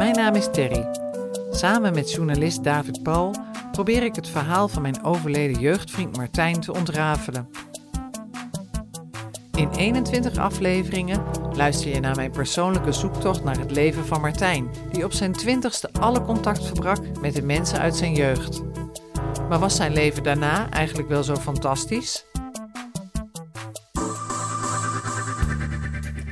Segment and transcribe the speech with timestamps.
[0.00, 0.86] Mijn naam is Terry.
[1.50, 3.34] Samen met journalist David Paul
[3.72, 7.48] probeer ik het verhaal van mijn overleden jeugdvriend Martijn te ontrafelen.
[9.54, 15.04] In 21 afleveringen luister je naar mijn persoonlijke zoektocht naar het leven van Martijn, die
[15.04, 18.62] op zijn twintigste alle contact verbrak met de mensen uit zijn jeugd.
[19.48, 22.29] Maar was zijn leven daarna eigenlijk wel zo fantastisch?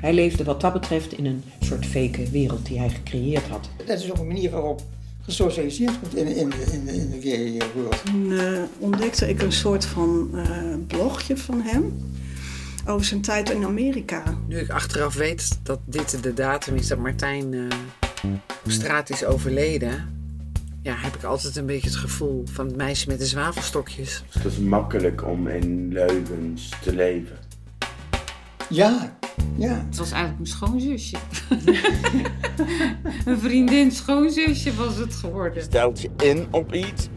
[0.00, 3.68] Hij leefde wat dat betreft in een soort fake wereld die hij gecreëerd had.
[3.86, 4.82] Dat is ook een manier waarop
[5.22, 8.04] gesocialiseerd wordt in, in, de, in, de, in de gay world.
[8.04, 11.96] Toen uh, ontdekte ik een soort van uh, blogje van hem
[12.86, 14.22] over zijn tijd in Amerika.
[14.46, 17.68] Nu ik achteraf weet dat dit de datum is dat Martijn uh,
[18.64, 20.16] op straat is overleden,
[20.82, 24.24] ja, heb ik altijd een beetje het gevoel van het meisje met de zwavelstokjes.
[24.28, 27.36] Het is makkelijk om in leugens te leven.
[28.68, 29.17] Ja,
[29.56, 29.84] ja.
[29.88, 31.16] Het was eigenlijk mijn schoonzusje.
[33.30, 35.62] een vriendin schoonzusje was het geworden.
[35.62, 37.08] Stelt je in op iets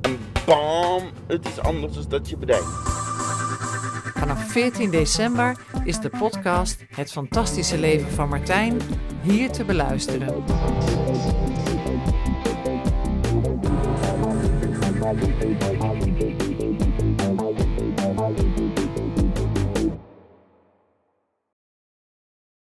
[0.00, 2.98] en bam, het is anders dan dat je bedenkt.
[4.14, 8.80] Vanaf 14 december is de podcast Het Fantastische Leven van Martijn
[9.22, 10.44] hier te beluisteren.